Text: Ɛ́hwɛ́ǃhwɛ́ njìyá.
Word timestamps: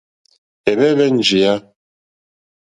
Ɛ́hwɛ́ǃhwɛ́ 0.69 1.07
njìyá. 1.17 1.53